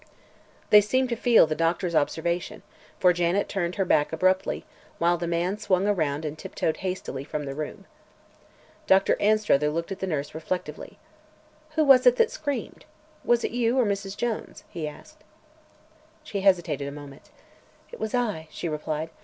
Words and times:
They 0.71 0.81
seemed 0.81 1.09
to 1.09 1.15
feel 1.15 1.45
the 1.45 1.53
doctor's 1.53 1.93
observation, 1.93 2.63
for 2.99 3.13
Janet 3.13 3.47
turned 3.47 3.75
her 3.75 3.85
back 3.85 4.11
abruptly, 4.11 4.65
while 4.97 5.15
the 5.15 5.27
man 5.27 5.59
swung 5.59 5.85
around 5.87 6.25
and 6.25 6.35
tiptoed 6.39 6.77
hastily 6.77 7.23
from 7.23 7.45
the 7.45 7.53
room. 7.53 7.85
Dr. 8.87 9.15
Anstruther 9.21 9.69
looked 9.69 9.91
at 9.91 9.99
the 9.99 10.07
nurse 10.07 10.33
reflectively. 10.33 10.97
"Who 11.75 11.83
was 11.83 12.07
it 12.07 12.15
that 12.15 12.31
screamed? 12.31 12.85
Was 13.23 13.43
it 13.43 13.51
you, 13.51 13.77
or 13.77 13.85
Mrs. 13.85 14.17
Jones?" 14.17 14.63
he 14.71 14.87
asked. 14.87 15.23
She 16.23 16.41
hesitated 16.41 16.87
a 16.87 16.91
moment. 16.91 17.29
"It 17.91 17.99
was 17.99 18.15
I," 18.15 18.47
she 18.49 18.67
replied. 18.67 19.11